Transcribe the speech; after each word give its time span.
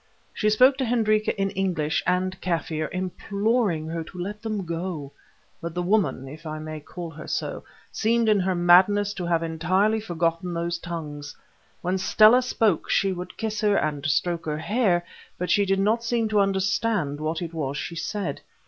She 0.33 0.49
spoke 0.49 0.77
to 0.77 0.83
Hendrika 0.85 1.39
in 1.39 1.51
English 1.51 2.01
and 2.07 2.41
Kaffir, 2.41 2.89
imploring 2.91 3.85
her 3.89 4.03
to 4.05 4.17
let 4.17 4.41
them 4.41 4.65
go; 4.65 5.11
but 5.61 5.75
the 5.75 5.83
woman, 5.83 6.27
if 6.27 6.43
I 6.43 6.57
may 6.57 6.79
call 6.79 7.11
her 7.11 7.27
so, 7.27 7.63
seemed 7.91 8.27
in 8.27 8.39
her 8.39 8.55
madness 8.55 9.13
to 9.13 9.27
have 9.27 9.43
entirely 9.43 9.99
forgotten 9.99 10.55
these 10.55 10.79
tongues. 10.79 11.35
When 11.83 11.99
Stella 11.99 12.41
spoke 12.41 12.89
she 12.89 13.13
would 13.13 13.37
kiss 13.37 13.61
her 13.61 13.75
and 13.77 14.03
stroke 14.07 14.47
her 14.47 14.57
hair, 14.57 15.05
but 15.37 15.51
she 15.51 15.67
did 15.67 15.79
not 15.79 16.03
seem 16.03 16.27
to 16.29 16.39
understand 16.39 17.19
what 17.19 17.39
it 17.43 17.53
was 17.53 17.77
she 17.77 17.95
said. 17.95 18.41